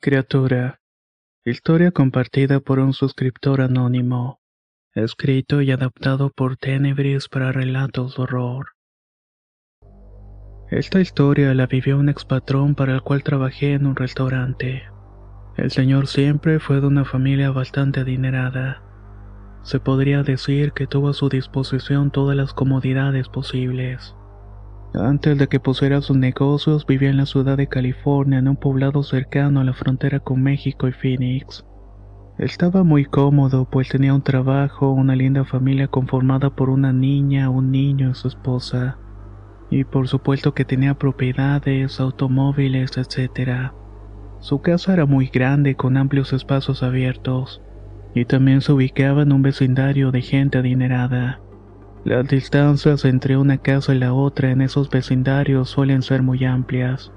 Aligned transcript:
Criatura. 0.00 0.80
Historia 1.44 1.90
compartida 1.90 2.60
por 2.60 2.78
un 2.78 2.92
suscriptor 2.92 3.60
anónimo. 3.60 4.40
Escrito 4.94 5.60
y 5.60 5.72
adaptado 5.72 6.30
por 6.30 6.56
Tenebris 6.56 7.28
para 7.28 7.50
relatos 7.50 8.14
de 8.14 8.22
horror. 8.22 8.68
Esta 10.70 11.00
historia 11.00 11.52
la 11.52 11.66
vivió 11.66 11.98
un 11.98 12.08
expatrón 12.08 12.76
para 12.76 12.94
el 12.94 13.02
cual 13.02 13.24
trabajé 13.24 13.72
en 13.72 13.86
un 13.86 13.96
restaurante. 13.96 14.84
El 15.56 15.72
señor 15.72 16.06
siempre 16.06 16.60
fue 16.60 16.80
de 16.80 16.86
una 16.86 17.04
familia 17.04 17.50
bastante 17.50 17.98
adinerada. 17.98 18.84
Se 19.64 19.80
podría 19.80 20.22
decir 20.22 20.70
que 20.74 20.86
tuvo 20.86 21.08
a 21.08 21.12
su 21.12 21.28
disposición 21.28 22.12
todas 22.12 22.36
las 22.36 22.54
comodidades 22.54 23.28
posibles. 23.28 24.14
Antes 24.94 25.36
de 25.36 25.48
que 25.48 25.60
pusiera 25.60 26.00
sus 26.00 26.16
negocios, 26.16 26.86
vivía 26.86 27.10
en 27.10 27.18
la 27.18 27.26
ciudad 27.26 27.56
de 27.56 27.66
California, 27.66 28.38
en 28.38 28.48
un 28.48 28.56
poblado 28.56 29.02
cercano 29.02 29.60
a 29.60 29.64
la 29.64 29.74
frontera 29.74 30.18
con 30.18 30.42
México 30.42 30.88
y 30.88 30.92
Phoenix. 30.92 31.64
Estaba 32.38 32.84
muy 32.84 33.04
cómodo, 33.04 33.68
pues 33.70 33.88
tenía 33.88 34.14
un 34.14 34.22
trabajo, 34.22 34.90
una 34.90 35.14
linda 35.14 35.44
familia 35.44 35.88
conformada 35.88 36.50
por 36.50 36.70
una 36.70 36.92
niña, 36.92 37.50
un 37.50 37.70
niño 37.70 38.10
y 38.10 38.14
su 38.14 38.28
esposa. 38.28 38.98
Y 39.70 39.84
por 39.84 40.08
supuesto 40.08 40.54
que 40.54 40.64
tenía 40.64 40.94
propiedades, 40.94 42.00
automóviles, 42.00 42.96
etc. 42.96 43.72
Su 44.40 44.62
casa 44.62 44.94
era 44.94 45.04
muy 45.04 45.26
grande, 45.26 45.74
con 45.74 45.96
amplios 45.96 46.32
espacios 46.32 46.82
abiertos, 46.82 47.60
y 48.14 48.24
también 48.24 48.62
se 48.62 48.72
ubicaba 48.72 49.22
en 49.22 49.32
un 49.32 49.42
vecindario 49.42 50.12
de 50.12 50.22
gente 50.22 50.58
adinerada. 50.58 51.40
Las 52.08 52.26
distancias 52.26 53.04
entre 53.04 53.36
una 53.36 53.58
casa 53.58 53.94
y 53.94 53.98
la 53.98 54.14
otra 54.14 54.50
en 54.50 54.62
esos 54.62 54.88
vecindarios 54.88 55.68
suelen 55.68 56.00
ser 56.00 56.22
muy 56.22 56.42
amplias. 56.42 57.12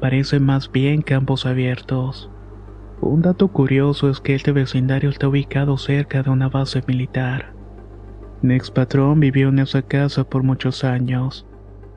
Parecen 0.00 0.46
más 0.46 0.72
bien 0.72 1.02
campos 1.02 1.44
abiertos. 1.44 2.30
Un 3.02 3.20
dato 3.20 3.48
curioso 3.48 4.08
es 4.08 4.20
que 4.20 4.34
este 4.34 4.50
vecindario 4.50 5.10
está 5.10 5.28
ubicado 5.28 5.76
cerca 5.76 6.22
de 6.22 6.30
una 6.30 6.48
base 6.48 6.82
militar. 6.86 7.52
Mi 8.40 8.54
ex 8.54 8.70
patrón 8.70 9.20
vivió 9.20 9.50
en 9.50 9.58
esa 9.58 9.82
casa 9.82 10.24
por 10.24 10.42
muchos 10.42 10.84
años, 10.84 11.46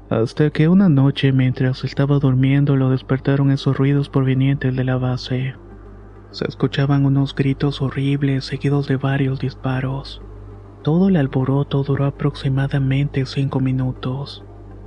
hasta 0.09 0.49
que 0.49 0.67
una 0.67 0.89
noche 0.89 1.31
mientras 1.31 1.85
estaba 1.85 2.19
durmiendo 2.19 2.75
lo 2.75 2.89
despertaron 2.89 3.51
esos 3.51 3.77
ruidos 3.77 4.09
provenientes 4.09 4.75
de 4.75 4.83
la 4.83 4.97
base. 4.97 5.55
Se 6.31 6.43
escuchaban 6.43 7.05
unos 7.05 7.33
gritos 7.33 7.81
horribles 7.81 8.43
seguidos 8.43 8.89
de 8.89 8.97
varios 8.97 9.39
disparos. 9.39 10.21
Todo 10.87 11.09
el 11.09 11.17
alboroto 11.17 11.83
duró 11.83 12.05
aproximadamente 12.05 13.25
cinco 13.25 13.59
minutos. 13.59 14.45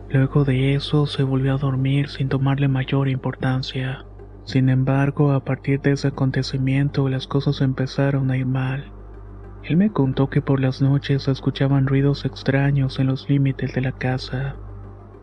Luego 0.09 0.47
de 0.47 0.73
eso 0.73 1.05
se 1.05 1.23
volvió 1.25 1.53
a 1.53 1.59
dormir 1.59 2.09
sin 2.09 2.31
tomarle 2.31 2.69
mayor 2.69 3.07
importancia. 3.11 4.07
Sin 4.45 4.71
embargo, 4.71 5.33
a 5.33 5.45
partir 5.45 5.83
de 5.83 5.93
ese 5.93 6.09
acontecimiento 6.09 7.07
las 7.11 7.27
cosas 7.27 7.61
empezaron 7.61 8.31
a 8.31 8.39
ir 8.39 8.47
mal. 8.47 8.91
Él 9.63 9.77
me 9.77 9.93
contó 9.93 10.31
que 10.31 10.41
por 10.41 10.59
las 10.59 10.81
noches 10.81 11.29
escuchaban 11.29 11.87
ruidos 11.87 12.25
extraños 12.25 12.99
en 12.99 13.09
los 13.09 13.29
límites 13.29 13.75
de 13.75 13.83
la 13.83 13.93
casa. 13.93 14.57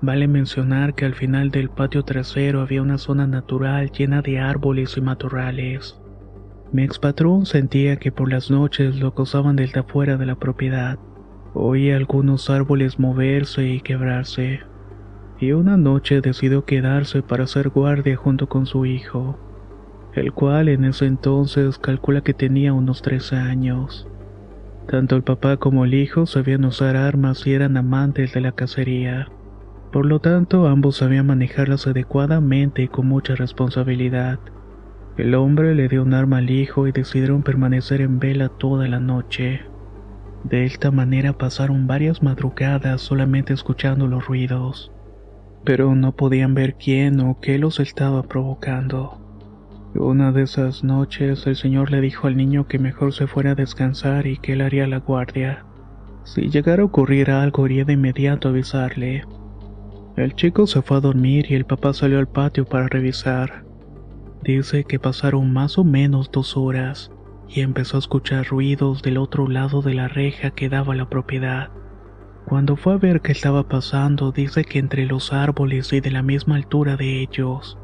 Vale 0.01 0.27
mencionar 0.27 0.93
que 0.93 1.05
al 1.05 1.15
final 1.15 1.49
del 1.49 1.71
patio 1.71 2.03
trasero 2.03 2.61
había 2.61 2.83
una 2.83 2.99
zona 2.99 3.25
natural 3.25 3.91
llena 3.91 4.21
de 4.21 4.37
árboles 4.37 4.95
y 4.95 5.01
matorrales. 5.01 5.99
Mi 6.71 6.83
expatrón 6.83 7.45
sentía 7.45 7.95
que 7.95 8.11
por 8.11 8.29
las 8.29 8.51
noches 8.51 8.99
lo 8.99 9.07
acosaban 9.07 9.55
desde 9.55 9.79
afuera 9.79 10.17
de 10.17 10.25
la 10.25 10.35
propiedad. 10.35 10.99
Oía 11.53 11.95
algunos 11.95 12.49
árboles 12.49 12.99
moverse 12.99 13.65
y 13.65 13.79
quebrarse. 13.79 14.59
Y 15.39 15.53
una 15.53 15.77
noche 15.77 16.19
decidió 16.19 16.65
quedarse 16.65 17.21
para 17.21 17.45
hacer 17.45 17.69
guardia 17.69 18.17
junto 18.17 18.49
con 18.49 18.65
su 18.65 18.85
hijo, 18.85 19.39
el 20.13 20.33
cual 20.33 20.67
en 20.67 20.83
ese 20.83 21.05
entonces 21.05 21.77
calcula 21.77 22.21
que 22.21 22.33
tenía 22.33 22.73
unos 22.73 23.01
13 23.01 23.37
años. 23.37 24.07
Tanto 24.87 25.15
el 25.15 25.23
papá 25.23 25.57
como 25.57 25.85
el 25.85 25.93
hijo 25.93 26.25
sabían 26.25 26.65
usar 26.65 26.97
armas 26.97 27.47
y 27.47 27.53
eran 27.53 27.77
amantes 27.77 28.33
de 28.33 28.41
la 28.41 28.51
cacería. 28.51 29.29
Por 29.91 30.05
lo 30.05 30.19
tanto, 30.19 30.67
ambos 30.67 30.97
sabían 30.97 31.27
manejarlas 31.27 31.87
adecuadamente 31.87 32.83
y 32.83 32.87
con 32.89 33.07
mucha 33.07 33.35
responsabilidad. 33.35 34.39
El 35.17 35.33
hombre 35.33 35.73
le 35.73 35.87
dio 35.87 36.03
un 36.03 36.13
arma 36.13 36.37
al 36.37 36.51
hijo 36.51 36.87
y 36.87 36.91
decidieron 36.91 37.41
permanecer 37.41 38.01
en 38.01 38.19
vela 38.19 38.49
toda 38.49 38.87
la 38.87 38.99
noche. 38.99 39.61
De 40.43 40.63
esta 40.65 40.91
manera 40.91 41.33
pasaron 41.33 41.87
varias 41.87 42.21
madrugadas 42.21 43.01
solamente 43.01 43.51
escuchando 43.51 44.05
los 44.05 44.27
ruidos, 44.27 44.91
pero 45.65 45.95
no 45.95 46.15
podían 46.15 46.53
ver 46.53 46.75
quién 46.75 47.19
o 47.19 47.39
qué 47.41 47.57
los 47.57 47.79
estaba 47.79 48.21
provocando. 48.23 49.19
Una 49.95 50.31
de 50.31 50.43
esas 50.43 50.83
noches 50.83 51.47
el 51.47 51.55
señor 51.55 51.89
le 51.89 51.99
dijo 51.99 52.27
al 52.27 52.37
niño 52.37 52.67
que 52.67 52.77
mejor 52.77 53.11
se 53.11 53.25
fuera 53.25 53.51
a 53.51 53.55
descansar 53.55 54.27
y 54.27 54.37
que 54.37 54.53
él 54.53 54.61
haría 54.61 54.85
la 54.85 54.99
guardia. 54.99 55.65
Si 56.25 56.49
llegara 56.49 56.83
a 56.83 56.85
ocurrir 56.85 57.31
algo 57.31 57.65
iría 57.65 57.85
de 57.85 57.93
inmediato 57.93 58.49
a 58.49 58.51
avisarle. 58.51 59.23
El 60.15 60.35
chico 60.35 60.67
se 60.67 60.83
fue 60.83 60.97
a 60.97 61.01
dormir 61.01 61.47
y 61.49 61.55
el 61.55 61.65
papá 61.65 61.93
salió 61.93 62.19
al 62.19 62.27
patio 62.27 62.65
para 62.65 62.87
revisar. 62.87 63.66
Dice 64.47 64.85
que 64.85 64.97
pasaron 64.97 65.51
más 65.51 65.77
o 65.77 65.83
menos 65.83 66.31
dos 66.31 66.55
horas 66.55 67.11
y 67.49 67.59
empezó 67.59 67.97
a 67.97 67.99
escuchar 67.99 68.47
ruidos 68.47 69.01
del 69.01 69.17
otro 69.17 69.49
lado 69.49 69.81
de 69.81 69.93
la 69.93 70.07
reja 70.07 70.51
que 70.51 70.69
daba 70.69 70.95
la 70.95 71.09
propiedad. 71.09 71.69
Cuando 72.45 72.77
fue 72.77 72.93
a 72.93 72.97
ver 72.97 73.19
qué 73.19 73.33
estaba 73.33 73.67
pasando, 73.67 74.31
dice 74.31 74.63
que 74.63 74.79
entre 74.79 75.05
los 75.05 75.33
árboles 75.33 75.91
y 75.91 75.99
de 75.99 76.11
la 76.11 76.23
misma 76.23 76.55
altura 76.55 76.95
de 76.95 77.21
ellos, 77.21 77.77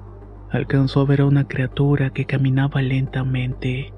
alcanzó 0.52 1.02
a 1.02 1.06
ver 1.06 1.19
a 1.19 1.25
una 1.25 1.50
criatura 1.50 2.12
que 2.12 2.23
caminaba 2.23 2.81
lentamente. 2.81 3.94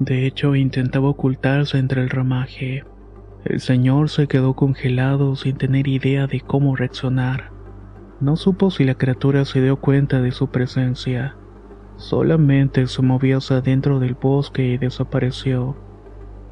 De 0.00 0.26
hecho, 0.26 0.56
intentaba 0.56 1.10
ocultarse 1.10 1.76
entre 1.76 2.00
el 2.00 2.08
ramaje. 2.08 2.84
El 3.44 3.60
señor 3.60 4.08
se 4.08 4.28
quedó 4.28 4.54
congelado 4.54 5.36
sin 5.36 5.58
tener 5.58 5.86
idea 5.88 6.26
de 6.26 6.40
cómo 6.40 6.74
reaccionar. 6.74 7.52
No 8.18 8.36
supo 8.36 8.70
si 8.70 8.84
la 8.84 8.94
criatura 8.94 9.44
se 9.44 9.60
dio 9.60 9.76
cuenta 9.76 10.22
de 10.22 10.32
su 10.32 10.48
presencia 10.48 11.36
Solamente 12.02 12.88
se 12.88 13.00
movió 13.00 13.38
hacia 13.38 13.60
dentro 13.60 14.00
del 14.00 14.14
bosque 14.14 14.64
y 14.64 14.76
desapareció. 14.76 15.76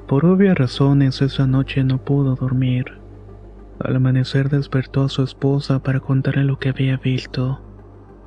Por 0.07 0.25
obvias 0.25 0.57
razones 0.57 1.21
esa 1.23 1.49
noche 1.49 1.83
no 1.83 1.99
pudo 1.99 2.37
dormir. 2.37 3.01
Al 3.81 3.97
amanecer 3.97 4.49
despertó 4.49 5.03
a 5.03 5.09
su 5.09 5.25
esposa 5.25 5.83
para 5.83 5.99
contarle 5.99 6.45
lo 6.45 6.61
que 6.61 6.69
había 6.69 6.99
visto. 6.99 7.61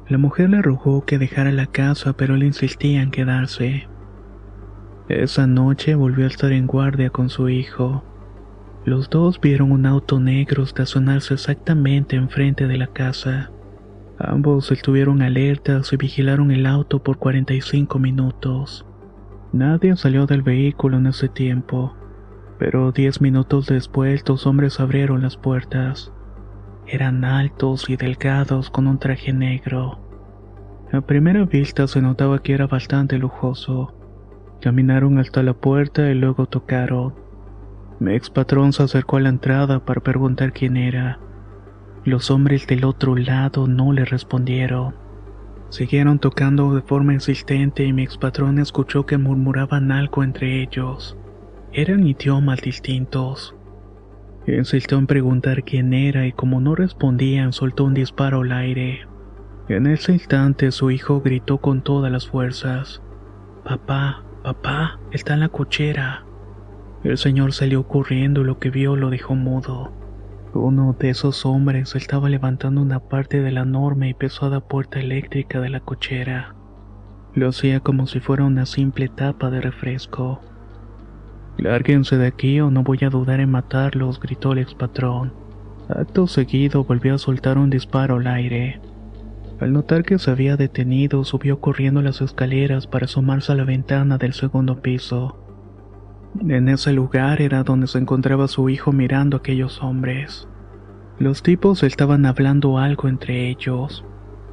La 0.09 0.17
mujer 0.17 0.49
le 0.49 0.61
rogó 0.61 1.05
que 1.05 1.17
dejara 1.17 1.53
la 1.53 1.67
casa, 1.67 2.11
pero 2.11 2.35
él 2.35 2.43
insistía 2.43 3.01
en 3.01 3.09
quedarse. 3.09 3.87
Esa 5.07 5.47
noche 5.47 5.95
volvió 5.95 6.25
a 6.25 6.27
estar 6.27 6.51
en 6.51 6.67
guardia 6.67 7.09
con 7.09 7.29
su 7.29 7.47
hijo. 7.47 8.03
Los 8.83 9.09
dos 9.09 9.39
vieron 9.39 9.71
un 9.71 9.85
auto 9.85 10.19
negro 10.19 10.63
estacionarse 10.63 11.35
exactamente 11.35 12.17
enfrente 12.17 12.67
de 12.67 12.77
la 12.77 12.87
casa. 12.87 13.49
Ambos 14.19 14.71
estuvieron 14.71 15.21
alertas 15.21 15.91
y 15.91 15.97
vigilaron 15.97 16.51
el 16.51 16.65
auto 16.65 17.01
por 17.01 17.17
45 17.17 17.97
minutos. 17.99 18.85
Nadie 19.51 19.95
salió 19.95 20.25
del 20.25 20.43
vehículo 20.43 20.97
en 20.97 21.07
ese 21.07 21.29
tiempo, 21.29 21.95
pero 22.59 22.91
10 22.91 23.21
minutos 23.21 23.65
después 23.67 24.23
dos 24.23 24.45
hombres 24.45 24.79
abrieron 24.79 25.21
las 25.21 25.37
puertas. 25.37 26.13
Eran 26.85 27.25
altos 27.25 27.89
y 27.89 27.95
delgados 27.95 28.69
con 28.69 28.87
un 28.87 28.99
traje 28.99 29.33
negro. 29.33 29.99
A 30.91 31.01
primera 31.01 31.45
vista 31.45 31.87
se 31.87 32.01
notaba 32.01 32.43
que 32.43 32.53
era 32.53 32.67
bastante 32.67 33.17
lujoso. 33.17 33.95
Caminaron 34.61 35.17
hasta 35.17 35.41
la 35.41 35.53
puerta 35.53 36.09
y 36.09 36.13
luego 36.13 36.45
tocaron. 36.45 37.15
Mi 37.99 38.13
ex 38.13 38.29
patrón 38.29 38.73
se 38.73 38.83
acercó 38.83 39.17
a 39.17 39.21
la 39.21 39.29
entrada 39.29 39.83
para 39.85 40.01
preguntar 40.01 40.53
quién 40.53 40.77
era. 40.77 41.19
Los 42.05 42.31
hombres 42.31 42.67
del 42.67 42.83
otro 42.83 43.15
lado 43.15 43.65
no 43.65 43.93
le 43.93 44.03
respondieron. 44.03 44.93
Siguieron 45.69 46.19
tocando 46.19 46.75
de 46.75 46.81
forma 46.81 47.13
insistente 47.13 47.85
y 47.85 47.93
mi 47.93 48.03
expatrón 48.03 48.59
escuchó 48.59 49.05
que 49.05 49.17
murmuraban 49.17 49.89
algo 49.89 50.21
entre 50.21 50.61
ellos. 50.61 51.17
Eran 51.71 52.05
idiomas 52.05 52.61
distintos. 52.61 53.55
Insistió 54.45 54.97
en 54.97 55.07
preguntar 55.07 55.63
quién 55.63 55.93
era 55.93 56.27
y 56.27 56.33
como 56.33 56.59
no 56.59 56.75
respondían 56.75 57.53
soltó 57.53 57.85
un 57.85 57.93
disparo 57.93 58.41
al 58.41 58.51
aire. 58.51 59.07
En 59.69 59.87
ese 59.87 60.11
instante 60.11 60.71
su 60.73 60.91
hijo 60.91 61.21
gritó 61.21 61.59
con 61.59 61.81
todas 61.81 62.11
las 62.11 62.27
fuerzas. 62.27 63.01
Papá, 63.63 64.25
papá, 64.43 64.99
está 65.11 65.35
en 65.35 65.39
la 65.39 65.49
cochera. 65.49 66.25
El 67.05 67.17
señor 67.17 67.53
salió 67.53 67.87
corriendo 67.87 68.41
y 68.41 68.43
lo 68.43 68.59
que 68.59 68.69
vio 68.69 68.97
lo 68.97 69.09
dejó 69.09 69.35
mudo. 69.35 70.02
Uno 70.53 70.95
de 70.99 71.09
esos 71.09 71.47
hombres 71.47 71.95
estaba 71.95 72.29
levantando 72.29 72.79
una 72.79 72.99
parte 72.99 73.41
de 73.41 73.51
la 73.51 73.61
enorme 73.61 74.09
y 74.09 74.13
pesada 74.13 74.59
puerta 74.59 74.99
eléctrica 74.99 75.59
de 75.59 75.69
la 75.69 75.79
cochera. 75.79 76.53
Lo 77.33 77.49
hacía 77.49 77.79
como 77.79 78.05
si 78.05 78.19
fuera 78.19 78.43
una 78.43 78.67
simple 78.67 79.07
tapa 79.07 79.49
de 79.49 79.61
refresco. 79.61 80.41
Lárguense 81.57 82.17
de 82.17 82.27
aquí 82.27 82.59
o 82.61 82.69
no 82.69 82.83
voy 82.83 82.99
a 83.01 83.09
dudar 83.09 83.39
en 83.39 83.49
matarlos, 83.49 84.19
gritó 84.19 84.51
el 84.51 84.59
expatrón. 84.59 85.33
Acto 85.89 86.27
seguido 86.27 86.83
volvió 86.83 87.15
a 87.15 87.17
soltar 87.17 87.57
un 87.57 87.71
disparo 87.71 88.17
al 88.17 88.27
aire. 88.27 88.79
Al 89.59 89.73
notar 89.73 90.03
que 90.03 90.19
se 90.19 90.29
había 90.29 90.55
detenido, 90.55 91.23
subió 91.23 91.59
corriendo 91.61 92.03
las 92.03 92.21
escaleras 92.21 92.85
para 92.85 93.05
asomarse 93.05 93.51
a 93.51 93.55
la 93.55 93.63
ventana 93.63 94.19
del 94.19 94.33
segundo 94.33 94.81
piso. 94.83 95.42
En 96.39 96.67
ese 96.67 96.93
lugar 96.93 97.41
era 97.41 97.63
donde 97.63 97.85
se 97.87 97.99
encontraba 97.99 98.47
su 98.47 98.67
hijo 98.67 98.91
mirando 98.91 99.37
a 99.37 99.39
aquellos 99.39 99.83
hombres. 99.83 100.47
Los 101.19 101.43
tipos 101.43 101.83
estaban 101.83 102.25
hablando 102.25 102.79
algo 102.79 103.07
entre 103.07 103.49
ellos. 103.49 104.03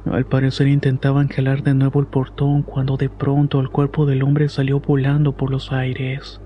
Al 0.05 0.25
parecer 0.25 0.67
intentaban 0.67 1.27
jalar 1.27 1.63
de 1.63 1.73
nuevo 1.73 1.99
el 1.99 2.05
portón 2.05 2.61
cuando 2.61 2.97
de 2.97 3.09
pronto 3.09 3.59
el 3.59 3.69
cuerpo 3.69 4.05
del 4.05 4.21
hombre 4.21 4.47
salió 4.47 4.79
volando 4.79 5.35
por 5.35 5.49
los 5.49 5.71
aires. 5.71 6.39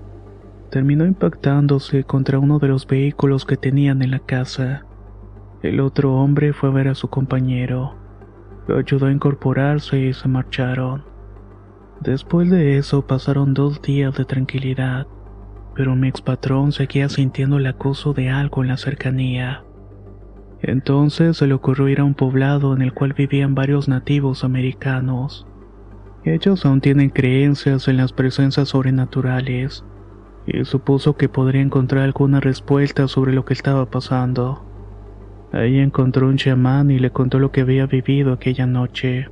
Terminó 0.70 1.04
impactándose 1.04 2.04
contra 2.04 2.38
uno 2.38 2.58
de 2.58 2.68
los 2.68 2.86
vehículos 2.86 3.44
que 3.44 3.58
tenían 3.58 4.02
en 4.02 4.12
la 4.12 4.20
casa. 4.20 4.86
El 5.62 5.80
otro 5.80 6.14
hombre 6.14 6.54
fue 6.54 6.70
a 6.70 6.72
ver 6.72 6.88
a 6.88 6.94
su 6.94 7.08
compañero. 7.08 7.94
Lo 8.68 8.78
ayudó 8.78 9.06
a 9.06 9.12
incorporarse 9.12 9.98
y 9.98 10.12
se 10.12 10.28
marcharon. 10.28 11.04
Después 12.00 12.50
de 12.50 12.78
eso 12.78 13.06
pasaron 13.06 13.54
dos 13.54 13.80
días 13.80 14.16
de 14.16 14.24
tranquilidad, 14.24 15.06
pero 15.76 15.94
mi 15.94 16.08
expatrón 16.08 16.72
seguía 16.72 17.08
sintiendo 17.08 17.58
el 17.58 17.66
acoso 17.66 18.14
de 18.14 18.30
algo 18.30 18.62
en 18.62 18.68
la 18.68 18.78
cercanía. 18.78 19.62
Entonces 20.62 21.36
se 21.36 21.46
le 21.46 21.54
ocurrió 21.54 21.88
ir 21.88 22.00
a 22.00 22.04
un 22.04 22.14
poblado 22.14 22.74
en 22.74 22.80
el 22.80 22.94
cual 22.94 23.12
vivían 23.12 23.54
varios 23.54 23.86
nativos 23.86 24.42
americanos. 24.42 25.46
Ellos 26.24 26.64
aún 26.64 26.80
tienen 26.80 27.10
creencias 27.10 27.88
en 27.88 27.98
las 27.98 28.12
presencias 28.12 28.70
sobrenaturales 28.70 29.84
y 30.46 30.64
supuso 30.64 31.16
que 31.16 31.28
podría 31.28 31.60
encontrar 31.60 32.04
alguna 32.04 32.40
respuesta 32.40 33.06
sobre 33.06 33.32
lo 33.32 33.44
que 33.44 33.52
estaba 33.52 33.90
pasando. 33.90 34.64
Ahí 35.52 35.78
encontró 35.78 36.26
un 36.26 36.36
chamán 36.36 36.90
y 36.90 36.98
le 36.98 37.10
contó 37.10 37.38
lo 37.38 37.52
que 37.52 37.60
había 37.60 37.86
vivido 37.86 38.32
aquella 38.32 38.66
noche. 38.66 39.28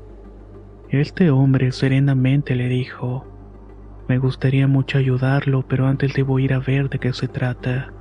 Este 0.90 1.31
hombre 1.31 1.73
serenamente 1.73 2.55
le 2.55 2.69
dijo, 2.69 3.34
me 4.09 4.19
gustaría 4.19 4.67
mucho 4.67 4.99
ayudarlo, 4.99 5.65
pero 5.67 5.87
antes 5.87 6.15
debo 6.15 6.39
ir 6.39 6.53
a 6.53 6.59
ver 6.59 6.91
de 6.91 6.99
qué 6.99 7.12
se 7.12 7.29
trata. 7.29 7.93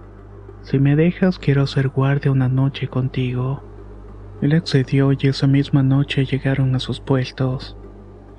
Si 0.62 0.80
me 0.80 0.96
dejas, 0.96 1.40
quiero 1.40 1.64
hacer 1.64 1.90
guardia 1.90 2.32
una 2.32 2.50
noche 2.50 2.88
contigo. 2.88 3.64
Él 4.42 4.54
accedió 4.54 5.12
y 5.12 5.18
esa 5.24 5.48
misma 5.48 5.84
noche 5.84 6.26
llegaron 6.26 6.76
a 6.76 6.80
sus 6.80 7.00
puestos. 7.00 7.78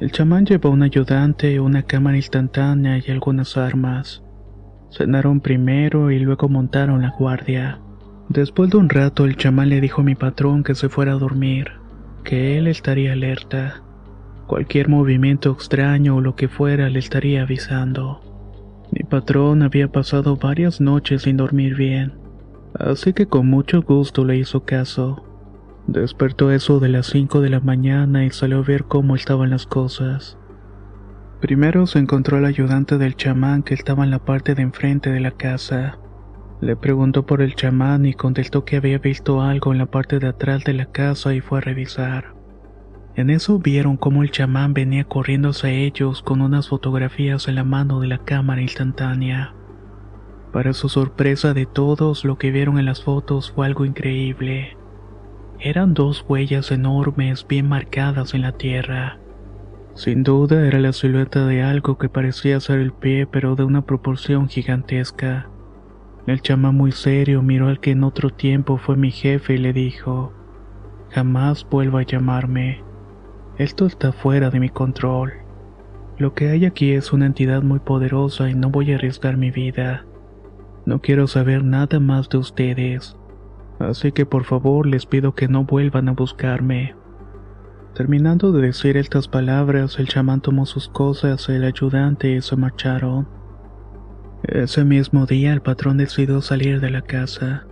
El 0.00 0.10
chamán 0.10 0.44
llevó 0.44 0.70
un 0.70 0.82
ayudante, 0.82 1.60
una 1.60 1.82
cámara 1.82 2.16
instantánea 2.16 2.98
y 2.98 3.10
algunas 3.10 3.56
armas. 3.56 4.22
Cenaron 4.90 5.40
primero 5.40 6.10
y 6.10 6.18
luego 6.18 6.48
montaron 6.48 7.02
la 7.02 7.14
guardia. 7.18 7.80
Después 8.28 8.70
de 8.70 8.78
un 8.78 8.88
rato 8.88 9.24
el 9.24 9.36
chamán 9.36 9.68
le 9.68 9.80
dijo 9.80 10.00
a 10.00 10.04
mi 10.04 10.14
patrón 10.14 10.64
que 10.64 10.74
se 10.74 10.88
fuera 10.88 11.12
a 11.12 11.18
dormir, 11.18 11.72
que 12.24 12.58
él 12.58 12.66
estaría 12.66 13.12
alerta. 13.12 13.83
Cualquier 14.46 14.88
movimiento 14.88 15.50
extraño 15.50 16.16
o 16.16 16.20
lo 16.20 16.36
que 16.36 16.48
fuera 16.48 16.90
le 16.90 16.98
estaría 16.98 17.42
avisando. 17.42 18.20
Mi 18.92 19.02
patrón 19.02 19.62
había 19.62 19.90
pasado 19.90 20.36
varias 20.36 20.80
noches 20.80 21.22
sin 21.22 21.38
dormir 21.38 21.74
bien, 21.74 22.12
así 22.78 23.12
que 23.12 23.26
con 23.26 23.48
mucho 23.48 23.82
gusto 23.82 24.24
le 24.24 24.36
hizo 24.36 24.64
caso. 24.64 25.24
Despertó 25.86 26.50
eso 26.50 26.78
de 26.78 26.88
las 26.90 27.06
5 27.06 27.40
de 27.40 27.50
la 27.50 27.60
mañana 27.60 28.24
y 28.24 28.30
salió 28.30 28.58
a 28.58 28.62
ver 28.62 28.84
cómo 28.84 29.16
estaban 29.16 29.50
las 29.50 29.66
cosas. 29.66 30.38
Primero 31.40 31.86
se 31.86 31.98
encontró 31.98 32.36
al 32.36 32.44
ayudante 32.44 32.96
del 32.96 33.16
chamán 33.16 33.62
que 33.62 33.74
estaba 33.74 34.04
en 34.04 34.10
la 34.10 34.24
parte 34.24 34.54
de 34.54 34.62
enfrente 34.62 35.10
de 35.10 35.20
la 35.20 35.30
casa. 35.30 35.98
Le 36.60 36.76
preguntó 36.76 37.26
por 37.26 37.42
el 37.42 37.54
chamán 37.54 38.06
y 38.06 38.14
contestó 38.14 38.64
que 38.64 38.76
había 38.76 38.98
visto 38.98 39.42
algo 39.42 39.72
en 39.72 39.78
la 39.78 39.86
parte 39.86 40.18
de 40.18 40.28
atrás 40.28 40.64
de 40.64 40.72
la 40.74 40.86
casa 40.86 41.34
y 41.34 41.40
fue 41.40 41.58
a 41.58 41.62
revisar. 41.62 42.33
En 43.16 43.30
eso 43.30 43.60
vieron 43.60 43.96
cómo 43.96 44.24
el 44.24 44.32
chamán 44.32 44.74
venía 44.74 45.04
corriendo 45.04 45.50
hacia 45.50 45.70
ellos 45.70 46.22
con 46.22 46.40
unas 46.40 46.68
fotografías 46.68 47.46
en 47.46 47.54
la 47.54 47.64
mano 47.64 48.00
de 48.00 48.08
la 48.08 48.18
cámara 48.18 48.60
instantánea. 48.60 49.54
Para 50.52 50.72
su 50.72 50.88
sorpresa 50.88 51.54
de 51.54 51.66
todos, 51.66 52.24
lo 52.24 52.38
que 52.38 52.50
vieron 52.50 52.78
en 52.78 52.86
las 52.86 53.02
fotos 53.02 53.52
fue 53.52 53.66
algo 53.66 53.84
increíble. 53.84 54.76
Eran 55.60 55.94
dos 55.94 56.24
huellas 56.28 56.72
enormes 56.72 57.46
bien 57.46 57.68
marcadas 57.68 58.34
en 58.34 58.42
la 58.42 58.52
tierra. 58.52 59.20
Sin 59.94 60.24
duda 60.24 60.66
era 60.66 60.80
la 60.80 60.92
silueta 60.92 61.46
de 61.46 61.62
algo 61.62 61.98
que 61.98 62.08
parecía 62.08 62.58
ser 62.58 62.80
el 62.80 62.92
pie 62.92 63.26
pero 63.26 63.54
de 63.54 63.62
una 63.62 63.82
proporción 63.82 64.48
gigantesca. 64.48 65.48
El 66.26 66.40
chamán 66.40 66.74
muy 66.74 66.90
serio 66.90 67.42
miró 67.42 67.68
al 67.68 67.78
que 67.78 67.92
en 67.92 68.02
otro 68.02 68.30
tiempo 68.30 68.76
fue 68.76 68.96
mi 68.96 69.12
jefe 69.12 69.54
y 69.54 69.58
le 69.58 69.72
dijo, 69.72 70.32
jamás 71.10 71.64
vuelva 71.70 72.00
a 72.00 72.04
llamarme. 72.04 72.82
Esto 73.58 73.86
está 73.86 74.10
fuera 74.10 74.50
de 74.50 74.58
mi 74.58 74.68
control. 74.68 75.32
Lo 76.18 76.34
que 76.34 76.48
hay 76.48 76.64
aquí 76.64 76.90
es 76.90 77.12
una 77.12 77.26
entidad 77.26 77.62
muy 77.62 77.78
poderosa 77.78 78.50
y 78.50 78.54
no 78.54 78.68
voy 78.68 78.90
a 78.90 78.96
arriesgar 78.96 79.36
mi 79.36 79.52
vida. 79.52 80.04
No 80.86 81.00
quiero 81.00 81.28
saber 81.28 81.62
nada 81.62 82.00
más 82.00 82.28
de 82.28 82.38
ustedes. 82.38 83.16
Así 83.78 84.10
que 84.10 84.26
por 84.26 84.42
favor 84.42 84.86
les 84.86 85.06
pido 85.06 85.36
que 85.36 85.46
no 85.46 85.64
vuelvan 85.64 86.08
a 86.08 86.12
buscarme. 86.12 86.96
Terminando 87.94 88.50
de 88.50 88.60
decir 88.60 88.96
estas 88.96 89.28
palabras, 89.28 90.00
el 90.00 90.08
chamán 90.08 90.40
tomó 90.40 90.66
sus 90.66 90.88
cosas, 90.88 91.48
el 91.48 91.62
ayudante 91.62 92.32
y 92.32 92.40
se 92.40 92.56
marcharon. 92.56 93.28
Ese 94.42 94.84
mismo 94.84 95.26
día 95.26 95.52
el 95.52 95.62
patrón 95.62 95.98
decidió 95.98 96.40
salir 96.40 96.80
de 96.80 96.90
la 96.90 97.02
casa. 97.02 97.68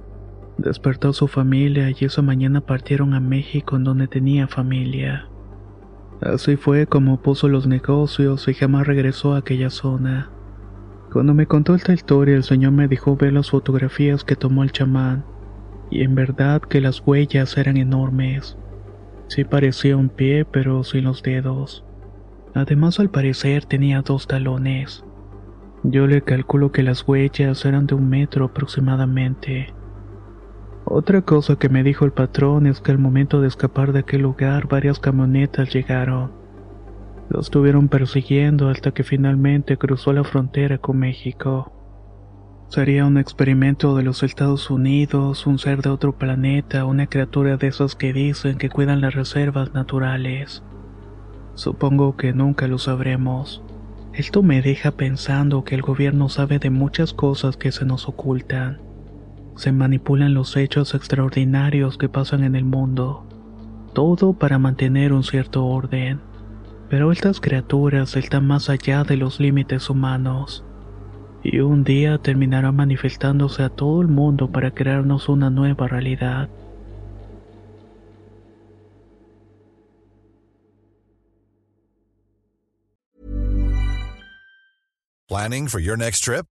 Despertó 0.59 1.09
a 1.09 1.13
su 1.13 1.27
familia 1.27 1.91
y 1.91 2.05
esa 2.05 2.23
mañana 2.23 2.61
partieron 2.61 3.15
a 3.15 3.21
México 3.21 3.75
en 3.75 3.83
donde 3.83 4.07
tenía 4.07 4.47
familia. 4.47 5.29
Así 6.23 6.55
fue 6.57 6.87
como 6.87 7.21
puso 7.21 7.49
los 7.49 7.67
negocios 7.67 8.47
y 8.47 8.55
jamás 8.55 8.87
regresó 8.87 9.35
a 9.35 9.39
aquella 9.39 9.71
zona. 9.71 10.31
Cuando 11.13 11.35
me 11.35 11.47
contó 11.47 11.75
esta 11.75 11.93
historia, 11.93 12.37
el 12.37 12.45
señor 12.45 12.71
me 12.73 12.87
dejó 12.87 13.17
ver 13.17 13.33
las 13.33 13.51
fotografías 13.51 14.23
que 14.23 14.37
tomó 14.37 14.63
el 14.63 14.71
chamán, 14.71 15.25
y 15.91 16.03
en 16.03 16.15
verdad 16.15 16.63
que 16.63 16.81
las 16.81 17.03
huellas 17.05 17.59
eran 17.59 17.77
enormes. 17.77 18.57
Sí 19.27 19.43
parecía 19.45 19.97
un 19.97 20.11
pie, 20.11 20.45
pero 20.45 20.85
sin 20.85 21.05
los 21.05 21.25
dedos. 21.25 21.85
Además, 22.55 23.01
al 23.01 23.11
parecer 23.11 23.65
tenía 23.65 24.03
dos 24.03 24.29
talones. 24.29 25.05
Yo 25.83 26.07
le 26.07 26.23
calculo 26.23 26.71
que 26.71 26.85
las 26.85 27.07
huellas 27.07 27.65
eran 27.65 27.87
de 27.87 27.97
un 27.97 28.09
metro 28.09 28.45
aproximadamente. 28.45 29.75
Otra 30.95 31.23
cosa 31.23 31.57
que 31.57 31.71
me 31.71 31.83
dijo 31.83 32.05
el 32.05 32.13
patrón 32.13 32.67
es 32.67 32.83
que 32.83 32.91
al 32.91 32.99
momento 32.99 33.41
de 33.41 33.49
escapar 33.49 33.95
de 33.95 34.01
aquel 34.01 34.21
lugar 34.21 34.69
varias 34.69 34.99
camionetas 34.99 35.73
llegaron. 35.73 36.33
Los 37.31 37.47
estuvieron 37.47 37.89
persiguiendo 37.89 38.69
hasta 38.69 38.91
que 38.91 39.03
finalmente 39.03 39.79
cruzó 39.79 40.13
la 40.13 40.23
frontera 40.23 40.77
con 40.77 40.99
México. 40.99 41.73
Sería 42.69 43.07
un 43.07 43.17
experimento 43.17 43.97
de 43.97 44.03
los 44.03 44.23
Estados 44.23 44.69
Unidos, 44.69 45.47
un 45.47 45.59
ser 45.59 45.81
de 45.81 45.89
otro 45.89 46.13
planeta, 46.19 46.85
una 46.85 47.07
criatura 47.07 47.57
de 47.57 47.69
esos 47.69 47.97
que 47.97 48.13
dicen 48.13 48.59
que 48.59 48.69
cuidan 48.69 49.01
las 49.01 49.15
reservas 49.15 49.73
naturales. 49.73 50.63
Supongo 51.55 52.19
que 52.19 52.35
nunca 52.35 52.69
lo 52.69 52.77
sabremos. 52.77 53.65
Esto 54.13 54.43
me 54.43 54.61
deja 54.61 54.91
pensando 54.91 55.65
que 55.65 55.75
el 55.75 55.81
gobierno 55.81 56.29
sabe 56.29 56.59
de 56.59 56.69
muchas 56.69 57.15
cosas 57.15 57.57
que 57.57 57.73
se 57.73 57.87
nos 57.87 58.07
ocultan 58.11 58.92
se 59.57 59.73
manipulan 59.73 60.35
los 60.35 60.57
hechos 60.57 60.95
extraordinarios 60.95 61.99
que 61.99 62.09
pasan 62.09 62.45
en 62.45 62.57
el 62.57 62.65
mundo, 62.65 63.27
todo 63.93 64.33
para 64.33 64.59
mantener 64.59 65.13
un 65.13 65.25
cierto 65.25 65.67
orden. 65.67 66.21
Pero 66.89 67.13
estas 67.13 67.41
criaturas 67.41 68.17
están 68.17 68.47
más 68.47 68.69
allá 68.69 69.05
de 69.05 69.17
los 69.17 69.41
límites 69.41 69.89
humanos, 69.91 70.65
y 71.43 71.61
un 71.61 71.85
día 71.85 72.19
terminarán 72.19 72.77
manifestándose 72.77 73.63
a 73.63 73.71
todo 73.71 74.03
el 74.03 74.09
mundo 74.09 74.51
para 74.51 74.71
crearnos 74.73 75.29
una 75.29 75.51
nueva 75.51 75.89
realidad. 75.89 76.49
Planning 85.29 85.67
for 85.67 85.81
your 85.81 85.97
next 85.97 86.23
trip? 86.25 86.47